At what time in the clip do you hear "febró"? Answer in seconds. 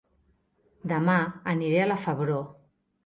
2.07-2.41